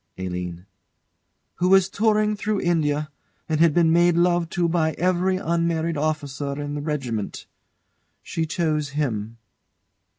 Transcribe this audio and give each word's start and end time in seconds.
ALINE. 0.17 0.65
Who 1.57 1.69
was 1.69 1.87
touring 1.87 2.35
through 2.35 2.61
India, 2.61 3.11
and 3.47 3.59
had 3.59 3.71
been 3.71 3.93
made 3.93 4.17
love 4.17 4.49
to 4.49 4.67
by 4.67 4.93
every 4.93 5.37
unmarried 5.37 5.95
officer 5.95 6.59
in 6.59 6.73
the 6.73 6.81
regiment. 6.81 7.45
She 8.23 8.47
chose 8.47 8.89
him. 8.97 9.37